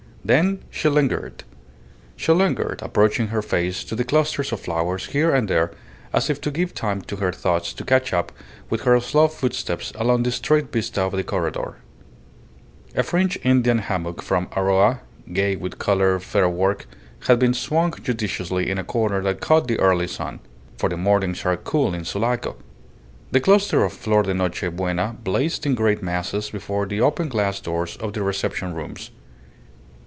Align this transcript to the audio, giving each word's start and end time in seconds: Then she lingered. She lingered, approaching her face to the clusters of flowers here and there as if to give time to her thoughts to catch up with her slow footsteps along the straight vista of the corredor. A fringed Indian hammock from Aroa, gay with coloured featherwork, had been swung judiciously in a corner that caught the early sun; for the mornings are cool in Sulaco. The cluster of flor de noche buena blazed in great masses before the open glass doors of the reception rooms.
Then 0.23 0.59
she 0.69 0.87
lingered. 0.87 1.43
She 2.15 2.31
lingered, 2.31 2.81
approaching 2.83 3.29
her 3.29 3.41
face 3.41 3.83
to 3.85 3.95
the 3.95 4.03
clusters 4.03 4.51
of 4.51 4.59
flowers 4.59 5.07
here 5.07 5.33
and 5.33 5.47
there 5.47 5.71
as 6.13 6.29
if 6.29 6.39
to 6.41 6.51
give 6.51 6.75
time 6.75 7.01
to 7.09 7.15
her 7.15 7.31
thoughts 7.31 7.73
to 7.73 7.83
catch 7.83 8.13
up 8.13 8.31
with 8.69 8.81
her 8.81 8.99
slow 8.99 9.27
footsteps 9.27 9.91
along 9.95 10.21
the 10.21 10.31
straight 10.31 10.71
vista 10.71 11.01
of 11.01 11.13
the 11.13 11.23
corredor. 11.23 11.77
A 12.95 13.01
fringed 13.01 13.39
Indian 13.43 13.79
hammock 13.79 14.21
from 14.21 14.47
Aroa, 14.55 15.01
gay 15.33 15.55
with 15.55 15.79
coloured 15.79 16.21
featherwork, 16.21 16.85
had 17.21 17.39
been 17.39 17.55
swung 17.55 17.91
judiciously 17.91 18.69
in 18.69 18.77
a 18.77 18.83
corner 18.83 19.23
that 19.23 19.41
caught 19.41 19.67
the 19.67 19.79
early 19.79 20.07
sun; 20.07 20.39
for 20.77 20.87
the 20.87 20.97
mornings 20.97 21.43
are 21.47 21.57
cool 21.57 21.95
in 21.95 22.05
Sulaco. 22.05 22.55
The 23.31 23.39
cluster 23.41 23.83
of 23.83 23.91
flor 23.91 24.21
de 24.21 24.35
noche 24.35 24.69
buena 24.71 25.15
blazed 25.23 25.65
in 25.65 25.73
great 25.73 26.03
masses 26.03 26.51
before 26.51 26.85
the 26.85 27.01
open 27.01 27.27
glass 27.27 27.59
doors 27.59 27.97
of 27.97 28.13
the 28.13 28.21
reception 28.21 28.75
rooms. 28.75 29.09